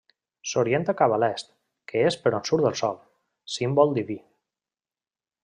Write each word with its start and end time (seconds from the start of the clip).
S'orienta 0.51 0.95
cap 1.01 1.13
a 1.17 1.19
l'est, 1.23 1.51
que 1.91 2.01
és 2.07 2.17
per 2.23 2.33
on 2.39 2.47
surt 2.51 2.67
el 2.71 2.79
sol, 2.81 2.99
símbol 3.59 3.95
diví. 4.01 4.19